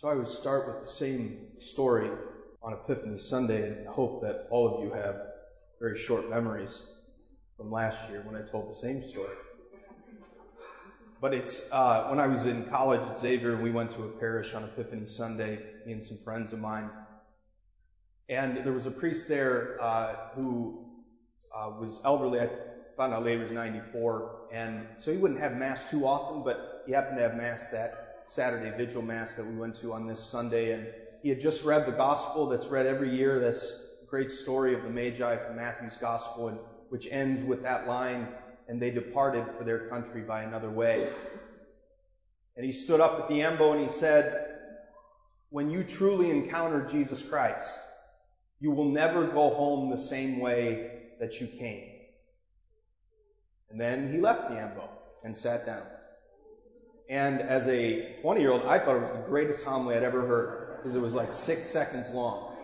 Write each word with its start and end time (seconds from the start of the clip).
So 0.00 0.06
I 0.08 0.14
would 0.14 0.28
start 0.28 0.68
with 0.68 0.80
the 0.80 0.86
same 0.86 1.58
story 1.58 2.08
on 2.62 2.72
Epiphany 2.72 3.18
Sunday 3.18 3.66
and 3.66 3.88
hope 3.88 4.22
that 4.22 4.46
all 4.48 4.76
of 4.76 4.84
you 4.84 4.92
have 4.92 5.16
very 5.80 5.96
short 5.96 6.30
memories 6.30 6.88
from 7.56 7.72
last 7.72 8.08
year 8.08 8.22
when 8.22 8.36
I 8.36 8.42
told 8.42 8.70
the 8.70 8.74
same 8.74 9.02
story. 9.02 9.34
But 11.20 11.34
it's 11.34 11.68
uh, 11.72 12.04
when 12.10 12.20
I 12.20 12.28
was 12.28 12.46
in 12.46 12.62
college 12.66 13.00
at 13.10 13.18
Xavier 13.18 13.60
we 13.60 13.72
went 13.72 13.90
to 13.92 14.04
a 14.04 14.08
parish 14.08 14.54
on 14.54 14.62
Epiphany 14.62 15.06
Sunday, 15.06 15.58
me 15.84 15.94
and 15.94 16.04
some 16.04 16.18
friends 16.18 16.52
of 16.52 16.60
mine. 16.60 16.92
And 18.28 18.58
there 18.58 18.72
was 18.72 18.86
a 18.86 18.92
priest 18.92 19.26
there 19.26 19.78
uh, 19.80 20.14
who 20.36 20.78
uh, 21.52 21.70
was 21.76 22.02
elderly. 22.04 22.38
I 22.38 22.48
found 22.96 23.14
out 23.14 23.24
later 23.24 23.38
he 23.38 23.42
was 23.42 23.50
94. 23.50 24.46
And 24.52 24.86
so 24.98 25.10
he 25.10 25.18
wouldn't 25.18 25.40
have 25.40 25.56
Mass 25.56 25.90
too 25.90 26.06
often, 26.06 26.44
but 26.44 26.84
he 26.86 26.92
happened 26.92 27.16
to 27.16 27.22
have 27.22 27.34
Mass 27.34 27.66
that 27.72 28.07
Saturday 28.30 28.70
vigil 28.76 29.02
mass 29.02 29.34
that 29.34 29.46
we 29.46 29.54
went 29.56 29.76
to 29.76 29.92
on 29.92 30.06
this 30.06 30.20
Sunday, 30.20 30.72
and 30.72 30.86
he 31.22 31.28
had 31.28 31.40
just 31.40 31.64
read 31.64 31.86
the 31.86 31.92
gospel 31.92 32.48
that's 32.48 32.68
read 32.68 32.86
every 32.86 33.10
year, 33.14 33.38
this 33.38 33.84
great 34.08 34.30
story 34.30 34.74
of 34.74 34.82
the 34.82 34.90
Magi 34.90 35.36
from 35.36 35.56
Matthew's 35.56 35.96
gospel, 35.96 36.48
and 36.48 36.58
which 36.88 37.08
ends 37.10 37.42
with 37.42 37.64
that 37.64 37.86
line, 37.86 38.28
and 38.68 38.80
they 38.80 38.90
departed 38.90 39.44
for 39.56 39.64
their 39.64 39.88
country 39.88 40.22
by 40.22 40.42
another 40.42 40.70
way. 40.70 41.06
And 42.56 42.64
he 42.64 42.72
stood 42.72 43.00
up 43.00 43.20
at 43.20 43.28
the 43.28 43.42
ambo 43.42 43.72
and 43.72 43.80
he 43.80 43.88
said, 43.88 44.46
when 45.50 45.70
you 45.70 45.82
truly 45.82 46.30
encounter 46.30 46.86
Jesus 46.90 47.22
Christ, 47.22 47.80
you 48.60 48.72
will 48.72 48.86
never 48.90 49.24
go 49.24 49.50
home 49.50 49.90
the 49.90 49.96
same 49.96 50.40
way 50.40 50.90
that 51.20 51.40
you 51.40 51.46
came. 51.46 51.84
And 53.70 53.80
then 53.80 54.12
he 54.12 54.18
left 54.18 54.50
the 54.50 54.58
ambo 54.58 54.88
and 55.22 55.36
sat 55.36 55.66
down. 55.66 55.82
And 57.08 57.40
as 57.40 57.68
a 57.68 58.20
20 58.22 58.40
year 58.40 58.50
old, 58.50 58.62
I 58.66 58.78
thought 58.78 58.96
it 58.96 59.00
was 59.00 59.10
the 59.10 59.24
greatest 59.28 59.64
homily 59.64 59.96
I'd 59.96 60.02
ever 60.02 60.26
heard 60.26 60.76
because 60.76 60.94
it 60.94 61.00
was 61.00 61.14
like 61.14 61.32
six 61.32 61.66
seconds 61.66 62.10
long. 62.10 62.54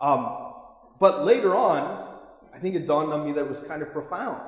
Um, 0.00 0.54
but 0.98 1.24
later 1.24 1.54
on, 1.54 2.08
I 2.54 2.58
think 2.58 2.74
it 2.74 2.86
dawned 2.86 3.12
on 3.12 3.24
me 3.24 3.32
that 3.32 3.40
it 3.40 3.48
was 3.48 3.60
kind 3.60 3.82
of 3.82 3.92
profound. 3.92 4.40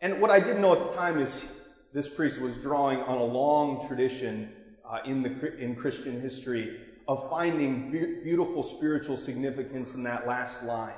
And 0.00 0.20
what 0.20 0.30
I 0.30 0.40
didn't 0.40 0.60
know 0.60 0.72
at 0.72 0.90
the 0.90 0.96
time 0.96 1.20
is 1.20 1.48
this 1.92 2.08
priest 2.08 2.40
was 2.40 2.58
drawing 2.58 3.00
on 3.00 3.18
a 3.18 3.24
long 3.24 3.86
tradition 3.86 4.52
uh, 4.84 4.98
in 5.04 5.22
the 5.22 5.62
in 5.62 5.76
Christian 5.76 6.20
history 6.20 6.74
of 7.06 7.28
finding 7.28 7.90
be- 7.92 8.22
beautiful 8.24 8.64
spiritual 8.64 9.16
significance 9.16 9.94
in 9.94 10.02
that 10.04 10.26
last 10.26 10.64
line. 10.64 10.94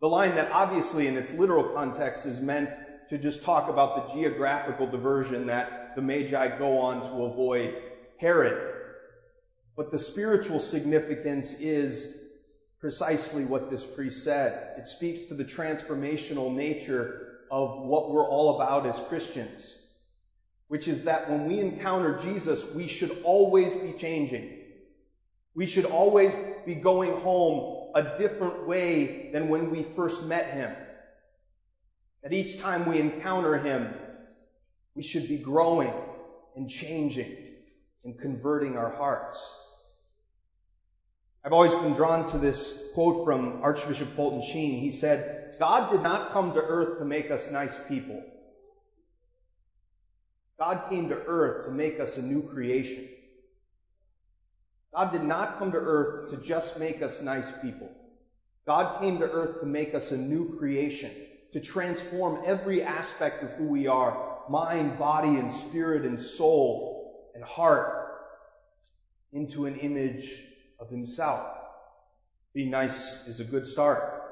The 0.00 0.08
line 0.08 0.36
that 0.36 0.50
obviously 0.52 1.08
in 1.08 1.16
its 1.16 1.32
literal 1.32 1.64
context 1.64 2.26
is 2.26 2.40
meant 2.40 2.70
to 3.08 3.18
just 3.18 3.44
talk 3.44 3.68
about 3.68 4.08
the 4.08 4.14
geographical 4.14 4.86
diversion 4.86 5.46
that 5.46 5.94
the 5.94 6.02
Magi 6.02 6.58
go 6.58 6.80
on 6.80 7.02
to 7.02 7.24
avoid 7.24 7.74
Herod. 8.18 8.74
But 9.76 9.90
the 9.90 9.98
spiritual 9.98 10.60
significance 10.60 11.54
is 11.60 12.22
precisely 12.80 13.44
what 13.44 13.70
this 13.70 13.86
priest 13.86 14.24
said. 14.24 14.74
It 14.78 14.86
speaks 14.86 15.26
to 15.26 15.34
the 15.34 15.44
transformational 15.44 16.54
nature 16.54 17.26
of 17.50 17.86
what 17.86 18.10
we're 18.10 18.26
all 18.26 18.56
about 18.56 18.86
as 18.86 19.00
Christians, 19.00 19.74
which 20.68 20.88
is 20.88 21.04
that 21.04 21.28
when 21.28 21.46
we 21.46 21.60
encounter 21.60 22.16
Jesus, 22.16 22.74
we 22.74 22.88
should 22.88 23.10
always 23.22 23.74
be 23.74 23.92
changing. 23.92 24.50
We 25.54 25.66
should 25.66 25.84
always 25.84 26.36
be 26.66 26.74
going 26.74 27.12
home 27.12 27.90
a 27.94 28.16
different 28.18 28.66
way 28.66 29.30
than 29.32 29.48
when 29.48 29.70
we 29.70 29.82
first 29.82 30.28
met 30.28 30.52
him. 30.52 30.70
That 32.26 32.32
each 32.32 32.58
time 32.58 32.86
we 32.86 32.98
encounter 32.98 33.56
Him, 33.56 33.94
we 34.96 35.04
should 35.04 35.28
be 35.28 35.36
growing 35.36 35.94
and 36.56 36.68
changing 36.68 37.32
and 38.02 38.18
converting 38.18 38.76
our 38.76 38.90
hearts. 38.90 39.56
I've 41.44 41.52
always 41.52 41.72
been 41.72 41.92
drawn 41.92 42.26
to 42.30 42.38
this 42.38 42.90
quote 42.94 43.24
from 43.24 43.62
Archbishop 43.62 44.08
Fulton 44.08 44.42
Sheen. 44.42 44.80
He 44.80 44.90
said, 44.90 45.54
God 45.60 45.88
did 45.88 46.02
not 46.02 46.30
come 46.30 46.50
to 46.54 46.60
earth 46.60 46.98
to 46.98 47.04
make 47.04 47.30
us 47.30 47.52
nice 47.52 47.78
people. 47.86 48.20
God 50.58 50.90
came 50.90 51.10
to 51.10 51.16
earth 51.28 51.66
to 51.66 51.70
make 51.70 52.00
us 52.00 52.16
a 52.16 52.22
new 52.22 52.42
creation. 52.42 53.04
God 54.92 55.12
did 55.12 55.22
not 55.22 55.58
come 55.60 55.70
to 55.70 55.78
earth 55.78 56.30
to 56.30 56.38
just 56.38 56.80
make 56.80 57.02
us 57.02 57.22
nice 57.22 57.52
people. 57.62 57.88
God 58.66 59.00
came 59.00 59.20
to 59.20 59.30
earth 59.30 59.60
to 59.60 59.66
make 59.66 59.94
us 59.94 60.10
a 60.10 60.16
new 60.16 60.58
creation 60.58 61.12
to 61.52 61.60
transform 61.60 62.42
every 62.44 62.82
aspect 62.82 63.42
of 63.42 63.52
who 63.52 63.68
we 63.68 63.86
are 63.86 64.36
mind, 64.48 64.98
body, 64.98 65.36
and 65.36 65.50
spirit, 65.50 66.04
and 66.04 66.18
soul, 66.18 67.30
and 67.34 67.42
heart 67.42 68.08
into 69.32 69.66
an 69.66 69.76
image 69.76 70.42
of 70.78 70.88
Himself. 70.88 71.46
Being 72.54 72.70
nice 72.70 73.26
is 73.28 73.40
a 73.40 73.44
good 73.44 73.66
start. 73.66 74.22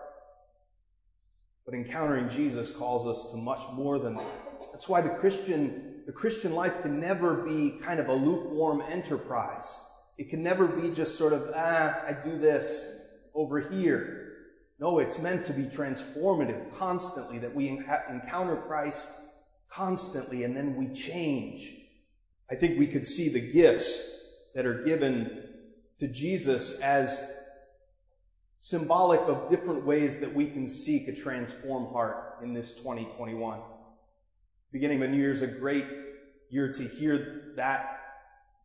But 1.65 1.75
encountering 1.75 2.29
Jesus 2.29 2.75
calls 2.77 3.07
us 3.07 3.33
to 3.33 3.39
much 3.39 3.61
more 3.73 3.99
than 3.99 4.17
that. 4.17 4.27
That's 4.73 4.89
why 4.89 5.01
the 5.01 5.11
Christian, 5.11 6.03
the 6.07 6.13
Christian 6.13 6.55
life 6.55 6.83
can 6.83 7.01
never 7.01 7.45
be 7.45 7.79
kind 7.83 8.01
of 8.01 8.09
a 8.09 8.15
lukewarm 8.15 8.83
enterprise. 8.83 9.79
It 10.17 10.29
can 10.31 10.43
never 10.43 10.69
be 10.69 10.91
just 10.91 11.19
sort 11.19 11.33
of, 11.33 11.51
ah, 11.55 12.03
I 12.07 12.13
do 12.25 12.39
this 12.39 13.01
over 13.35 13.61
here. 13.61 14.34
No, 14.81 14.99
it's 14.99 15.19
meant 15.21 15.45
to 15.45 15.53
be 15.53 15.65
transformative 15.65 16.77
constantly, 16.79 17.39
that 17.41 17.55
we 17.55 17.69
encounter 17.69 18.57
Christ 18.57 19.09
constantly 19.71 20.45
and 20.45 20.57
then 20.57 20.77
we 20.77 20.93
change. 20.93 21.75
I 22.51 22.57
think 22.57 22.79
we 22.79 22.87
could 22.89 23.07
see 23.07 23.29
the 23.29 23.53
gifts 23.53 24.53
that 24.55 24.67
are 24.67 24.85
given 24.85 25.31
to 25.99 26.09
Jesus 26.09 26.81
as 26.83 27.23
symbolic 28.59 29.21
of 29.21 29.49
different 29.49 29.85
ways 29.87 30.21
that 30.21 30.35
we 30.35 30.47
can 30.47 30.67
seek 30.67 31.09
a 31.09 31.13
transformed 31.15 31.93
heart 31.93 32.17
in 32.43 32.53
this 32.53 32.73
2021. 32.75 33.61
Beginning 34.73 35.03
of 35.03 35.09
a 35.09 35.13
New 35.13 35.19
year 35.19 35.31
is 35.31 35.43
a 35.43 35.47
great 35.47 35.87
year 36.51 36.73
to 36.73 36.83
hear 36.83 37.55
that 37.57 38.04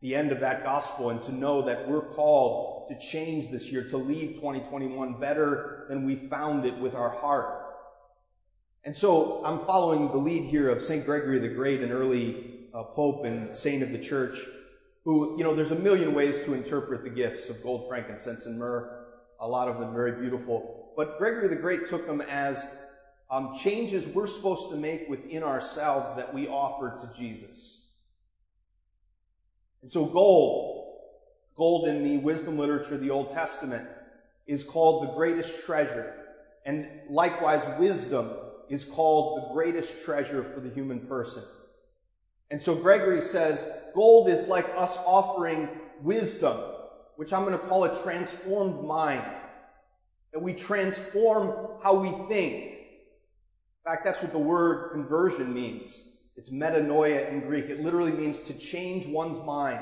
the 0.01 0.15
end 0.15 0.31
of 0.31 0.41
that 0.41 0.63
gospel 0.63 1.09
and 1.09 1.21
to 1.23 1.33
know 1.33 1.63
that 1.63 1.87
we're 1.87 2.13
called 2.13 2.87
to 2.89 2.97
change 2.97 3.49
this 3.49 3.71
year, 3.71 3.83
to 3.89 3.97
leave 3.97 4.35
2021 4.35 5.19
better 5.19 5.85
than 5.89 6.05
we 6.05 6.15
found 6.15 6.65
it 6.65 6.77
with 6.79 6.95
our 6.95 7.09
heart. 7.09 7.65
And 8.83 8.95
so 8.95 9.43
I'm 9.43 9.59
following 9.65 10.07
the 10.07 10.17
lead 10.17 10.45
here 10.45 10.69
of 10.69 10.81
St. 10.81 11.05
Gregory 11.05 11.39
the 11.39 11.49
Great, 11.49 11.81
an 11.81 11.91
early 11.91 12.67
uh, 12.73 12.83
pope 12.83 13.25
and 13.25 13.55
saint 13.55 13.83
of 13.83 13.91
the 13.91 13.99
church, 13.99 14.37
who, 15.03 15.37
you 15.37 15.43
know, 15.43 15.53
there's 15.53 15.71
a 15.71 15.75
million 15.79 16.13
ways 16.13 16.45
to 16.45 16.53
interpret 16.53 17.03
the 17.03 17.09
gifts 17.09 17.49
of 17.49 17.61
gold, 17.61 17.87
frankincense, 17.87 18.45
and 18.45 18.57
myrrh. 18.57 19.05
A 19.39 19.47
lot 19.47 19.67
of 19.67 19.79
them 19.79 19.93
very 19.93 20.19
beautiful. 20.21 20.93
But 20.95 21.17
Gregory 21.17 21.49
the 21.49 21.55
Great 21.55 21.85
took 21.85 22.07
them 22.07 22.21
as 22.21 22.81
um, 23.29 23.57
changes 23.59 24.07
we're 24.07 24.27
supposed 24.27 24.71
to 24.71 24.77
make 24.77 25.07
within 25.09 25.43
ourselves 25.43 26.15
that 26.15 26.33
we 26.33 26.47
offer 26.47 26.97
to 27.01 27.17
Jesus. 27.17 27.78
And 29.81 29.91
so 29.91 30.05
gold, 30.05 30.87
gold 31.55 31.87
in 31.87 32.03
the 32.03 32.17
wisdom 32.17 32.57
literature 32.57 32.95
of 32.95 33.01
the 33.01 33.11
Old 33.11 33.29
Testament 33.29 33.87
is 34.47 34.63
called 34.63 35.03
the 35.03 35.13
greatest 35.13 35.65
treasure. 35.65 36.15
And 36.65 36.87
likewise, 37.09 37.67
wisdom 37.79 38.29
is 38.67 38.85
called 38.85 39.37
the 39.37 39.53
greatest 39.53 40.05
treasure 40.05 40.43
for 40.43 40.59
the 40.59 40.69
human 40.69 41.07
person. 41.07 41.43
And 42.51 42.61
so 42.61 42.75
Gregory 42.75 43.21
says 43.21 43.65
gold 43.93 44.27
is 44.29 44.47
like 44.47 44.65
us 44.75 44.97
offering 44.97 45.69
wisdom, 46.01 46.57
which 47.15 47.31
I'm 47.31 47.45
going 47.45 47.57
to 47.57 47.65
call 47.65 47.83
a 47.83 48.03
transformed 48.03 48.87
mind. 48.87 49.23
That 50.33 50.41
we 50.41 50.53
transform 50.53 51.79
how 51.81 51.95
we 51.95 52.09
think. 52.27 52.63
In 52.63 53.83
fact, 53.83 54.05
that's 54.05 54.21
what 54.21 54.31
the 54.31 54.39
word 54.39 54.91
conversion 54.91 55.53
means. 55.53 56.18
It's 56.39 56.51
metanoia 56.51 57.33
in 57.33 57.41
Greek. 57.41 57.65
It 57.65 57.81
literally 57.81 58.13
means 58.13 58.43
to 58.43 58.57
change 58.57 59.05
one's 59.05 59.45
mind, 59.45 59.81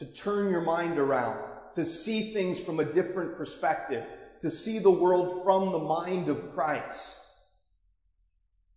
to 0.00 0.04
turn 0.04 0.50
your 0.50 0.60
mind 0.60 0.98
around, 0.98 1.42
to 1.76 1.84
see 1.86 2.34
things 2.34 2.60
from 2.60 2.78
a 2.78 2.84
different 2.84 3.38
perspective, 3.38 4.04
to 4.42 4.50
see 4.50 4.80
the 4.80 4.90
world 4.90 5.44
from 5.44 5.72
the 5.72 5.78
mind 5.78 6.28
of 6.28 6.52
Christ, 6.52 7.18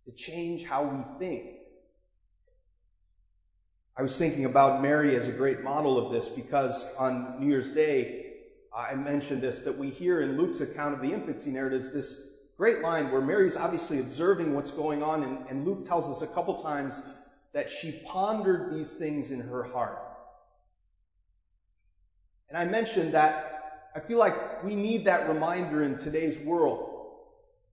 to 0.06 0.12
change 0.12 0.64
how 0.64 0.84
we 0.84 1.18
think. 1.18 1.50
I 3.94 4.00
was 4.00 4.16
thinking 4.16 4.46
about 4.46 4.80
Mary 4.80 5.14
as 5.14 5.28
a 5.28 5.32
great 5.32 5.62
model 5.62 5.98
of 5.98 6.10
this 6.10 6.30
because 6.30 6.96
on 6.98 7.40
New 7.40 7.48
Year's 7.48 7.74
Day, 7.74 8.36
I 8.74 8.94
mentioned 8.94 9.42
this, 9.42 9.64
that 9.64 9.76
we 9.76 9.90
hear 9.90 10.22
in 10.22 10.38
Luke's 10.38 10.62
account 10.62 10.94
of 10.94 11.02
the 11.02 11.12
infancy 11.12 11.50
narratives 11.50 11.92
this 11.92 12.26
great 12.56 12.80
line 12.80 13.10
where 13.12 13.20
Mary's 13.20 13.58
obviously 13.58 14.00
observing 14.00 14.54
what's 14.54 14.72
going 14.72 15.02
on, 15.02 15.22
and, 15.22 15.46
and 15.48 15.64
Luke 15.66 15.86
tells 15.86 16.10
us 16.10 16.28
a 16.28 16.34
couple 16.34 16.54
times 16.54 17.00
that 17.58 17.68
she 17.68 17.90
pondered 18.06 18.72
these 18.72 18.98
things 18.98 19.32
in 19.32 19.40
her 19.40 19.64
heart. 19.64 19.98
And 22.48 22.56
I 22.56 22.64
mentioned 22.66 23.14
that 23.14 23.90
I 23.96 23.98
feel 23.98 24.20
like 24.20 24.62
we 24.62 24.76
need 24.76 25.06
that 25.06 25.28
reminder 25.28 25.82
in 25.82 25.96
today's 25.96 26.38
world. 26.46 26.88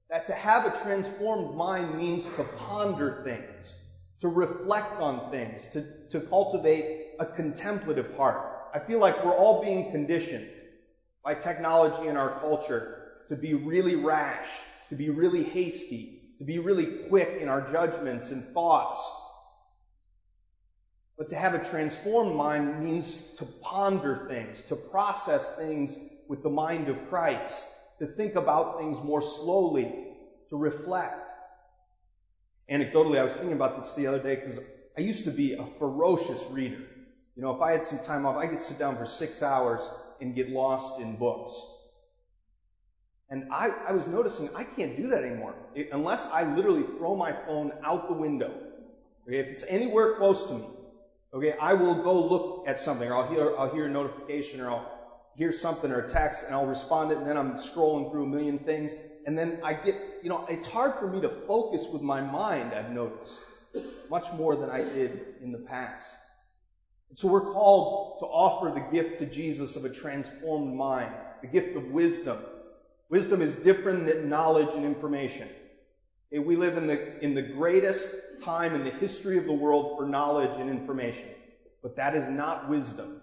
That 0.09 0.25
to 0.25 0.33
have 0.33 0.65
a 0.65 0.75
transformed 0.81 1.55
mind 1.55 1.99
means 1.99 2.27
to 2.35 2.43
ponder 2.43 3.21
things, 3.23 3.79
to 4.21 4.27
reflect 4.27 4.99
on 5.01 5.29
things, 5.29 5.67
to, 5.73 5.85
to 6.09 6.19
cultivate 6.19 7.09
a 7.19 7.25
contemplative 7.27 8.17
heart. 8.17 8.41
I 8.73 8.79
feel 8.79 8.97
like 8.97 9.23
we're 9.23 9.37
all 9.37 9.61
being 9.61 9.91
conditioned 9.91 10.47
by 11.23 11.35
technology 11.35 12.07
in 12.07 12.17
our 12.17 12.39
culture 12.39 13.03
to 13.27 13.35
be 13.35 13.53
really 13.53 13.95
rash, 13.95 14.49
to 14.89 14.95
be 14.95 15.11
really 15.11 15.43
hasty, 15.43 16.09
to 16.39 16.43
be 16.43 16.57
really 16.57 16.87
quick 17.07 17.37
in 17.39 17.49
our 17.49 17.71
judgments 17.71 18.31
and 18.31 18.43
thoughts. 18.43 19.21
But 21.17 21.29
to 21.29 21.35
have 21.35 21.53
a 21.53 21.63
transformed 21.63 22.35
mind 22.35 22.83
means 22.83 23.35
to 23.35 23.45
ponder 23.45 24.27
things, 24.27 24.63
to 24.63 24.75
process 24.75 25.55
things 25.57 25.97
with 26.27 26.43
the 26.43 26.49
mind 26.49 26.89
of 26.89 27.07
Christ, 27.07 27.67
to 27.99 28.05
think 28.05 28.35
about 28.35 28.79
things 28.79 29.01
more 29.03 29.21
slowly, 29.21 29.91
to 30.49 30.57
reflect. 30.57 31.31
Anecdotally, 32.69 33.19
I 33.19 33.23
was 33.23 33.33
thinking 33.33 33.53
about 33.53 33.77
this 33.77 33.93
the 33.93 34.07
other 34.07 34.19
day 34.19 34.35
because 34.35 34.59
I 34.97 35.01
used 35.01 35.25
to 35.25 35.31
be 35.31 35.53
a 35.53 35.65
ferocious 35.65 36.49
reader. 36.51 36.81
You 37.35 37.43
know, 37.43 37.55
if 37.55 37.61
I 37.61 37.71
had 37.71 37.85
some 37.85 37.99
time 37.99 38.25
off, 38.25 38.37
I 38.37 38.47
could 38.47 38.61
sit 38.61 38.79
down 38.79 38.97
for 38.97 39.05
six 39.05 39.43
hours 39.43 39.89
and 40.19 40.35
get 40.35 40.49
lost 40.49 41.01
in 41.01 41.17
books. 41.17 41.71
And 43.29 43.51
I, 43.51 43.69
I 43.87 43.91
was 43.93 44.07
noticing 44.07 44.49
I 44.55 44.63
can't 44.63 44.95
do 44.95 45.09
that 45.09 45.23
anymore 45.23 45.55
it, 45.73 45.89
unless 45.91 46.25
I 46.27 46.43
literally 46.43 46.83
throw 46.83 47.15
my 47.15 47.31
phone 47.31 47.71
out 47.83 48.07
the 48.07 48.13
window. 48.13 48.53
Okay, 49.27 49.39
if 49.39 49.47
it's 49.47 49.65
anywhere 49.67 50.15
close 50.15 50.47
to 50.49 50.53
me, 50.55 50.67
okay, 51.35 51.53
I 51.59 51.73
will 51.73 51.95
go 51.95 52.27
look 52.27 52.67
at 52.67 52.79
something, 52.79 53.09
or 53.09 53.15
I'll 53.15 53.27
hear 53.27 53.53
I'll 53.57 53.73
hear 53.73 53.85
a 53.85 53.89
notification, 53.89 54.61
or 54.61 54.71
I'll 54.71 54.91
hear 55.35 55.51
something 55.51 55.91
or 55.91 56.01
a 56.01 56.07
text, 56.07 56.45
and 56.45 56.55
I'll 56.55 56.65
respond 56.65 57.11
it, 57.11 57.17
and 57.17 57.27
then 57.27 57.37
I'm 57.37 57.55
scrolling 57.55 58.09
through 58.11 58.23
a 58.23 58.27
million 58.27 58.59
things, 58.59 58.95
and 59.25 59.37
then 59.37 59.59
I 59.63 59.73
get, 59.73 59.95
you 60.23 60.29
know, 60.29 60.45
it's 60.49 60.65
hard 60.65 60.95
for 60.95 61.07
me 61.07 61.21
to 61.21 61.29
focus 61.29 61.87
with 61.91 62.01
my 62.01 62.21
mind. 62.21 62.73
I've 62.73 62.91
noticed 62.91 63.41
much 64.09 64.31
more 64.33 64.55
than 64.55 64.69
I 64.69 64.79
did 64.79 65.19
in 65.41 65.51
the 65.51 65.59
past. 65.59 66.17
So 67.13 67.27
we're 67.27 67.51
called 67.51 68.19
to 68.19 68.25
offer 68.25 68.71
the 68.71 68.85
gift 68.91 69.19
to 69.19 69.25
Jesus 69.25 69.75
of 69.75 69.85
a 69.85 69.89
transformed 69.89 70.75
mind, 70.75 71.11
the 71.41 71.47
gift 71.47 71.75
of 71.75 71.91
wisdom 71.91 72.37
Wisdom 73.09 73.41
is 73.41 73.57
different 73.57 74.07
than 74.07 74.29
knowledge 74.29 74.73
and 74.75 74.83
information. 74.83 75.47
We 76.43 76.55
live 76.55 76.75
in 76.75 76.87
the, 76.87 77.23
in 77.23 77.33
the 77.33 77.41
greatest 77.41 78.43
time 78.43 78.75
in 78.75 78.83
the 78.83 78.89
history 78.89 79.37
of 79.37 79.45
the 79.45 79.53
world 79.53 79.97
for 79.97 80.05
knowledge 80.05 80.59
and 80.59 80.69
information. 80.69 81.29
But 81.81 81.95
that 81.97 82.15
is 82.15 82.27
not 82.27 82.69
wisdom. 82.69 83.21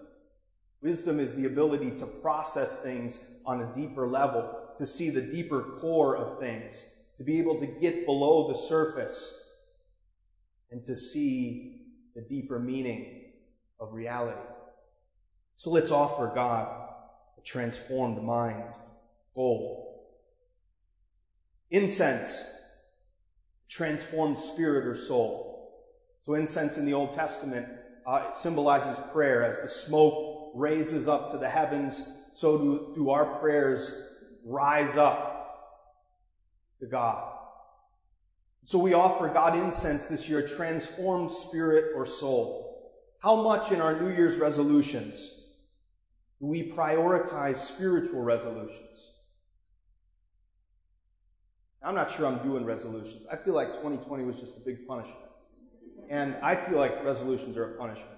Wisdom 0.81 1.19
is 1.19 1.33
the 1.33 1.45
ability 1.45 1.91
to 1.97 2.05
process 2.05 2.81
things 2.81 3.39
on 3.45 3.61
a 3.61 3.73
deeper 3.73 4.07
level, 4.07 4.49
to 4.77 4.85
see 4.85 5.09
the 5.09 5.21
deeper 5.21 5.77
core 5.79 6.17
of 6.17 6.39
things, 6.39 6.91
to 7.17 7.23
be 7.23 7.39
able 7.39 7.59
to 7.59 7.65
get 7.67 8.05
below 8.05 8.47
the 8.47 8.55
surface, 8.55 9.39
and 10.71 10.83
to 10.85 10.95
see 10.95 11.81
the 12.15 12.21
deeper 12.21 12.57
meaning 12.57 13.25
of 13.79 13.93
reality. 13.93 14.39
So 15.55 15.69
let's 15.69 15.91
offer 15.91 16.31
God 16.33 16.67
a 17.37 17.41
transformed 17.41 18.21
mind 18.23 18.73
gold. 19.35 19.87
Incense 21.69 22.62
transforms 23.69 24.41
spirit 24.41 24.85
or 24.85 24.95
soul. 24.95 25.53
So 26.23 26.35
incense 26.35 26.77
in 26.77 26.85
the 26.85 26.93
Old 26.93 27.11
Testament 27.11 27.67
uh, 28.05 28.31
symbolizes 28.31 28.99
prayer. 29.11 29.43
As 29.43 29.59
the 29.59 29.67
smoke 29.67 30.51
raises 30.55 31.07
up 31.07 31.31
to 31.31 31.37
the 31.37 31.49
heavens, 31.49 32.09
so 32.33 32.57
do, 32.57 32.91
do 32.95 33.09
our 33.11 33.39
prayers 33.39 34.09
rise 34.45 34.97
up 34.97 35.33
to 36.79 36.87
God. 36.87 37.31
So 38.65 38.79
we 38.79 38.93
offer 38.93 39.27
God 39.27 39.57
incense 39.57 40.07
this 40.07 40.29
year, 40.29 40.47
transformed 40.47 41.31
spirit 41.31 41.93
or 41.95 42.05
soul. 42.05 42.91
How 43.19 43.41
much 43.41 43.71
in 43.71 43.81
our 43.81 43.99
New 43.99 44.13
Year's 44.13 44.37
resolutions 44.37 45.29
do 46.39 46.47
we 46.47 46.71
prioritize 46.71 47.55
spiritual 47.55 48.21
resolutions? 48.21 49.12
I'm 51.83 51.95
not 51.95 52.11
sure 52.11 52.25
I'm 52.25 52.39
doing 52.39 52.65
resolutions. 52.65 53.27
I 53.31 53.35
feel 53.35 53.53
like 53.53 53.67
2020 53.75 54.23
was 54.23 54.39
just 54.39 54.57
a 54.57 54.61
big 54.61 54.87
punishment. 54.87 55.19
And 56.09 56.35
I 56.41 56.55
feel 56.55 56.77
like 56.77 57.03
resolutions 57.03 57.57
are 57.57 57.75
a 57.75 57.77
punishment. 57.77 58.17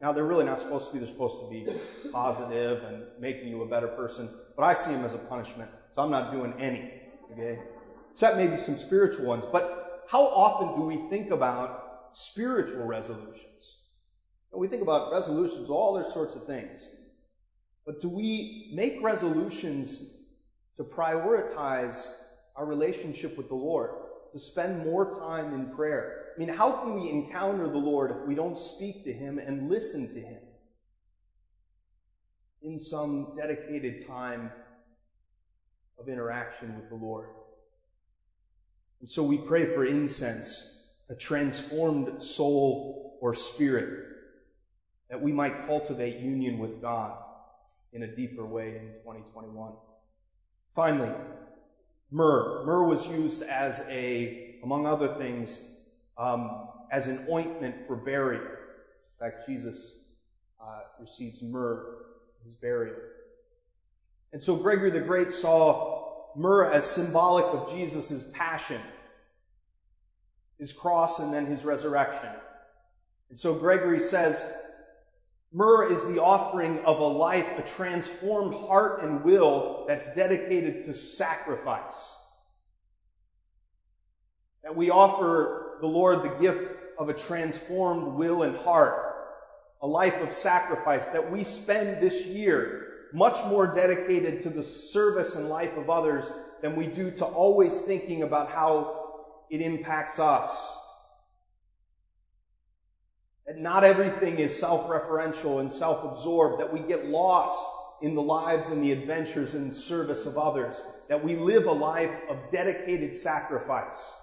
Now, 0.00 0.12
they're 0.12 0.24
really 0.24 0.44
not 0.44 0.58
supposed 0.58 0.88
to 0.88 0.92
be. 0.92 0.98
They're 0.98 1.08
supposed 1.08 1.40
to 1.40 1.48
be 1.50 1.66
positive 2.10 2.82
and 2.84 3.04
making 3.18 3.48
you 3.48 3.62
a 3.62 3.66
better 3.66 3.88
person. 3.88 4.28
But 4.56 4.64
I 4.64 4.74
see 4.74 4.92
them 4.92 5.04
as 5.04 5.14
a 5.14 5.18
punishment. 5.18 5.70
So 5.94 6.02
I'm 6.02 6.10
not 6.10 6.32
doing 6.32 6.54
any. 6.58 6.90
Okay? 7.32 7.58
Except 8.12 8.36
maybe 8.36 8.56
some 8.56 8.76
spiritual 8.76 9.26
ones. 9.26 9.46
But 9.46 10.04
how 10.08 10.22
often 10.22 10.80
do 10.80 10.86
we 10.86 10.96
think 10.96 11.30
about 11.30 12.08
spiritual 12.12 12.86
resolutions? 12.86 13.84
We 14.52 14.68
think 14.68 14.82
about 14.82 15.12
resolutions, 15.12 15.70
all 15.70 15.96
other 15.96 16.08
sorts 16.08 16.34
of 16.34 16.44
things. 16.46 16.88
But 17.86 18.00
do 18.00 18.08
we 18.08 18.70
make 18.72 19.02
resolutions 19.02 20.18
to 20.76 20.84
prioritize 20.84 22.10
our 22.56 22.66
relationship 22.66 23.36
with 23.36 23.48
the 23.48 23.54
Lord, 23.54 23.90
to 24.32 24.38
spend 24.38 24.84
more 24.84 25.20
time 25.20 25.54
in 25.54 25.74
prayer. 25.74 26.26
I 26.36 26.38
mean, 26.38 26.48
how 26.48 26.72
can 26.72 27.00
we 27.00 27.10
encounter 27.10 27.68
the 27.68 27.78
Lord 27.78 28.10
if 28.10 28.26
we 28.26 28.34
don't 28.34 28.56
speak 28.56 29.04
to 29.04 29.12
Him 29.12 29.38
and 29.38 29.68
listen 29.68 30.12
to 30.14 30.20
Him 30.20 30.40
in 32.62 32.78
some 32.78 33.34
dedicated 33.36 34.06
time 34.06 34.50
of 35.98 36.08
interaction 36.08 36.76
with 36.76 36.88
the 36.88 36.94
Lord? 36.94 37.28
And 39.00 39.08
so 39.08 39.22
we 39.22 39.38
pray 39.38 39.64
for 39.64 39.84
incense, 39.84 40.88
a 41.08 41.14
transformed 41.14 42.22
soul 42.22 43.18
or 43.20 43.34
spirit, 43.34 44.06
that 45.08 45.20
we 45.20 45.32
might 45.32 45.66
cultivate 45.66 46.18
union 46.18 46.58
with 46.58 46.80
God 46.80 47.16
in 47.92 48.02
a 48.02 48.06
deeper 48.06 48.46
way 48.46 48.76
in 48.76 48.92
2021. 49.02 49.72
Finally, 50.74 51.10
myrrh. 52.10 52.64
Myrrh 52.64 52.84
was 52.84 53.08
used 53.08 53.42
as 53.42 53.84
a, 53.88 54.56
among 54.62 54.86
other 54.86 55.08
things, 55.08 55.78
um, 56.18 56.68
as 56.90 57.08
an 57.08 57.26
ointment 57.30 57.86
for 57.86 57.96
burial. 57.96 58.42
In 58.42 59.18
fact, 59.18 59.46
Jesus 59.46 60.08
uh, 60.60 60.80
receives 60.98 61.42
myrrh 61.42 61.84
his 62.44 62.54
burial. 62.54 62.96
And 64.32 64.42
so 64.42 64.56
Gregory 64.56 64.90
the 64.90 65.00
Great 65.00 65.32
saw 65.32 66.04
myrrh 66.36 66.70
as 66.70 66.88
symbolic 66.88 67.46
of 67.46 67.72
Jesus' 67.72 68.30
passion, 68.32 68.80
his 70.58 70.72
cross, 70.72 71.20
and 71.20 71.32
then 71.32 71.46
his 71.46 71.64
resurrection. 71.64 72.30
And 73.30 73.38
so 73.38 73.54
Gregory 73.54 74.00
says, 74.00 74.44
Myrrh 75.52 75.90
is 75.90 76.04
the 76.04 76.22
offering 76.22 76.78
of 76.84 77.00
a 77.00 77.06
life, 77.06 77.58
a 77.58 77.62
transformed 77.62 78.54
heart 78.54 79.02
and 79.02 79.24
will 79.24 79.84
that's 79.88 80.14
dedicated 80.14 80.84
to 80.84 80.94
sacrifice. 80.94 82.16
That 84.62 84.76
we 84.76 84.90
offer 84.90 85.78
the 85.80 85.88
Lord 85.88 86.22
the 86.22 86.38
gift 86.40 86.70
of 86.98 87.08
a 87.08 87.14
transformed 87.14 88.14
will 88.18 88.42
and 88.44 88.56
heart, 88.58 88.94
a 89.82 89.88
life 89.88 90.20
of 90.20 90.32
sacrifice 90.32 91.08
that 91.08 91.32
we 91.32 91.42
spend 91.42 92.00
this 92.00 92.26
year 92.26 92.86
much 93.12 93.44
more 93.46 93.74
dedicated 93.74 94.42
to 94.42 94.50
the 94.50 94.62
service 94.62 95.34
and 95.34 95.48
life 95.48 95.76
of 95.76 95.90
others 95.90 96.30
than 96.62 96.76
we 96.76 96.86
do 96.86 97.10
to 97.10 97.24
always 97.24 97.80
thinking 97.80 98.22
about 98.22 98.50
how 98.50 99.00
it 99.48 99.60
impacts 99.62 100.20
us 100.20 100.79
that 103.50 103.58
not 103.58 103.82
everything 103.82 104.38
is 104.38 104.56
self-referential 104.60 105.58
and 105.58 105.72
self-absorbed, 105.72 106.60
that 106.60 106.72
we 106.72 106.78
get 106.78 107.06
lost 107.06 107.66
in 108.00 108.14
the 108.14 108.22
lives 108.22 108.68
and 108.68 108.80
the 108.80 108.92
adventures 108.92 109.54
and 109.54 109.74
service 109.74 110.24
of 110.26 110.38
others, 110.38 110.80
that 111.08 111.24
we 111.24 111.34
live 111.34 111.66
a 111.66 111.72
life 111.72 112.14
of 112.28 112.52
dedicated 112.52 113.12
sacrifice, 113.12 114.14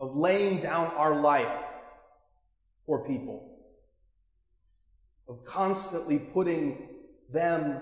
of 0.00 0.16
laying 0.16 0.58
down 0.60 0.88
our 0.88 1.14
life 1.14 1.54
for 2.84 3.06
people, 3.06 3.48
of 5.28 5.44
constantly 5.44 6.18
putting 6.18 6.88
them 7.32 7.80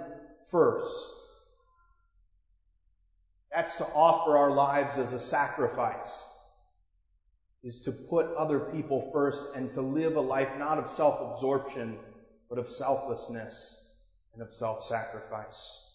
first. 0.50 1.08
That's 3.50 3.76
to 3.76 3.86
offer 3.86 4.36
our 4.36 4.50
lives 4.50 4.98
as 4.98 5.14
a 5.14 5.18
sacrifice 5.18 6.28
is 7.62 7.82
to 7.82 7.92
put 7.92 8.34
other 8.36 8.58
people 8.58 9.10
first 9.12 9.54
and 9.54 9.70
to 9.72 9.82
live 9.82 10.16
a 10.16 10.20
life 10.20 10.58
not 10.58 10.78
of 10.78 10.88
self-absorption, 10.88 11.98
but 12.48 12.58
of 12.58 12.68
selflessness 12.68 13.78
and 14.34 14.42
of 14.42 14.52
self-sacrifice. 14.52 15.88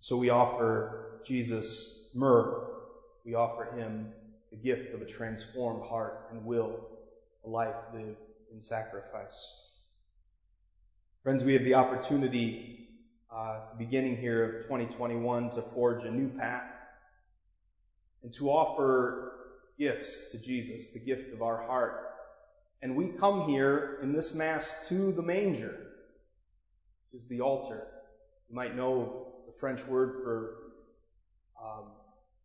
So 0.00 0.16
we 0.16 0.30
offer 0.30 1.20
Jesus 1.24 2.10
myrrh. 2.14 2.64
We 3.24 3.34
offer 3.34 3.64
him 3.76 4.12
the 4.50 4.56
gift 4.56 4.94
of 4.94 5.02
a 5.02 5.06
transformed 5.06 5.82
heart 5.82 6.28
and 6.30 6.44
will, 6.44 6.88
a 7.44 7.48
life 7.48 7.74
lived 7.92 8.16
in 8.52 8.62
sacrifice. 8.62 9.64
Friends, 11.22 11.44
we 11.44 11.54
have 11.54 11.64
the 11.64 11.74
opportunity, 11.74 12.88
uh, 13.30 13.60
beginning 13.76 14.16
here 14.16 14.44
of 14.44 14.62
2021, 14.62 15.50
to 15.50 15.62
forge 15.62 16.04
a 16.04 16.10
new 16.10 16.28
path 16.28 16.70
and 18.22 18.32
to 18.34 18.48
offer 18.48 19.47
gifts 19.78 20.32
to 20.32 20.42
Jesus, 20.42 20.92
the 20.92 21.04
gift 21.04 21.32
of 21.32 21.42
our 21.42 21.66
heart, 21.66 22.04
And 22.82 22.96
we 22.96 23.08
come 23.08 23.48
here 23.48 23.98
in 24.02 24.12
this 24.12 24.34
Mass 24.34 24.88
to 24.88 25.12
the 25.12 25.22
manger, 25.22 25.76
which 27.10 27.20
is 27.20 27.28
the 27.28 27.40
altar. 27.40 27.86
You 28.48 28.54
might 28.54 28.76
know 28.76 29.32
the 29.46 29.52
French 29.52 29.84
word 29.86 30.22
for 30.22 30.54
um, 31.62 31.86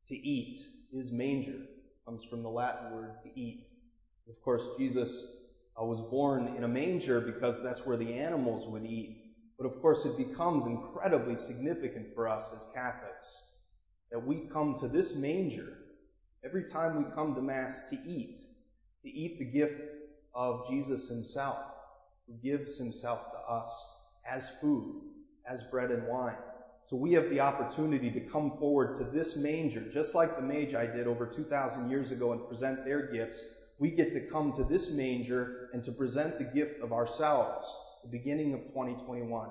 to 0.08 0.16
eat 0.16 0.60
is 0.92 1.12
manger. 1.12 1.60
Comes 2.06 2.26
from 2.26 2.44
the 2.44 2.50
Latin 2.50 2.94
word 2.94 3.16
to 3.24 3.40
eat. 3.40 3.68
Of 4.28 4.42
course, 4.42 4.68
Jesus 4.78 5.52
uh, 5.80 5.86
was 5.86 6.02
born 6.02 6.56
in 6.58 6.64
a 6.64 6.68
manger 6.68 7.22
because 7.22 7.62
that's 7.62 7.86
where 7.86 7.98
the 7.98 8.16
animals 8.16 8.68
would 8.68 8.86
eat. 8.86 9.18
But 9.58 9.66
of 9.66 9.82
course, 9.82 10.06
it 10.06 10.18
becomes 10.18 10.66
incredibly 10.66 11.36
significant 11.36 12.16
for 12.16 12.28
us 12.28 12.54
as 12.56 12.72
Catholics 12.74 13.50
that 14.12 14.26
we 14.26 14.48
come 14.52 14.76
to 14.80 14.88
this 14.88 15.20
manger 15.20 15.78
every 16.44 16.66
time 16.66 16.98
we 16.98 17.12
come 17.16 17.36
to 17.36 17.42
Mass 17.42 17.90
to 17.90 17.98
eat, 18.06 18.42
to 19.04 19.10
eat 19.10 19.40
the 19.40 19.46
gift 19.46 19.82
of 20.34 20.68
Jesus 20.70 21.10
Himself, 21.10 21.58
who 22.28 22.34
gives 22.44 22.78
Himself 22.78 23.32
to 23.32 23.54
us 23.54 24.02
as 24.30 24.60
food, 24.60 25.02
as 25.46 25.64
bread 25.66 25.92
and 25.92 26.08
wine. 26.08 26.38
So 26.86 26.98
we 26.98 27.14
have 27.14 27.30
the 27.30 27.40
opportunity 27.42 28.12
to 28.12 28.20
come 28.20 28.58
forward 28.58 28.96
to 28.96 29.06
this 29.06 29.38
manger, 29.38 29.82
just 29.90 30.16
like 30.16 30.36
the 30.36 30.42
Magi 30.42 30.86
did 30.88 31.08
over 31.08 31.26
2,000 31.26 31.90
years 31.90 32.12
ago 32.12 32.34
and 32.34 32.48
present 32.48 32.84
their 32.84 33.12
gifts. 33.12 33.44
We 33.80 33.92
get 33.92 34.14
to 34.14 34.28
come 34.28 34.52
to 34.54 34.64
this 34.64 34.92
manger 34.92 35.70
and 35.74 35.84
to 35.86 35.92
present 35.92 36.40
the 36.40 36.44
gift 36.44 36.82
of 36.82 36.92
ourselves, 36.92 37.74
the 38.04 38.10
beginning 38.10 38.54
of 38.54 38.62
2021. 38.68 39.50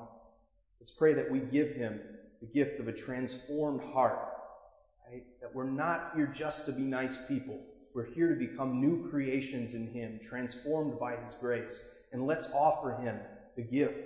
Let's 0.79 0.93
pray 0.93 1.15
that 1.15 1.31
we 1.31 1.41
give 1.41 1.73
Him 1.73 2.01
the 2.41 2.47
gift 2.47 2.81
of 2.81 2.89
a 2.89 2.93
transformed 2.93 3.81
heart, 3.93 4.32
right? 5.13 5.25
That 5.41 5.55
we're 5.55 5.71
not 5.71 6.13
here 6.15 6.27
just 6.27 6.67
to 6.67 6.73
be 6.73 6.83
nice 6.83 7.27
people. 7.27 7.61
We're 7.95 8.11
here 8.13 8.29
to 8.29 8.35
become 8.35 8.81
new 8.81 9.11
creations 9.11 9.75
in 9.75 9.89
Him, 9.89 10.19
transformed 10.23 10.99
by 10.99 11.17
His 11.17 11.35
grace. 11.35 11.99
And 12.13 12.27
let's 12.27 12.53
offer 12.55 12.95
Him 13.03 13.19
the 13.57 13.63
gift, 13.63 13.99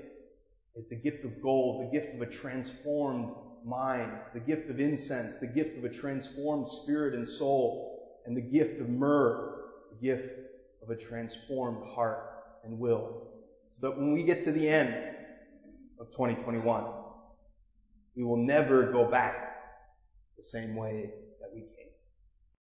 the 0.91 0.97
gift 0.97 1.25
of 1.25 1.41
gold, 1.41 1.87
the 1.87 1.99
gift 1.99 2.15
of 2.15 2.21
a 2.21 2.27
transformed 2.27 3.33
mind, 3.65 4.13
the 4.35 4.41
gift 4.41 4.69
of 4.71 4.81
incense, 4.81 5.39
the 5.39 5.47
gift 5.47 5.79
of 5.79 5.85
a 5.85 5.89
transformed 5.89 6.69
spirit 6.69 7.15
and 7.15 7.29
soul, 7.29 8.21
and 8.27 8.37
the 8.37 8.43
gift 8.43 8.81
of 8.81 8.89
myrrh, 8.89 9.63
the 9.93 10.07
gift 10.07 10.35
of 10.83 10.91
a 10.91 10.97
transformed 10.97 11.87
heart 11.95 12.19
and 12.65 12.79
will. 12.79 13.29
So 13.73 13.89
that 13.89 13.99
when 13.99 14.13
we 14.13 14.25
get 14.25 14.43
to 14.43 14.53
the 14.53 14.69
end 14.69 14.95
of 16.01 16.09
2021, 16.09 16.85
we 18.17 18.25
will 18.25 18.37
never 18.37 18.91
go 18.91 19.09
back 19.09 19.46
the 20.37 20.43
same 20.43 20.75
way 20.77 21.11